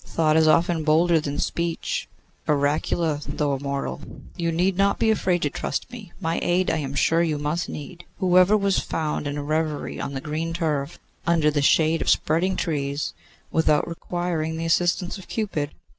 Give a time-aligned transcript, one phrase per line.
[0.03, 2.09] 'Thought is often bolder than speech.'
[2.47, 4.01] 'Oracular, though a mortal!
[4.35, 6.11] You need not be afraid to trust me.
[6.19, 8.05] My aid I am sure you must need.
[8.17, 12.09] Who ever was found in a reverie on the green turf, under the shade of
[12.09, 13.13] spreading trees,
[13.51, 15.69] without requiring the assistance of Cupid?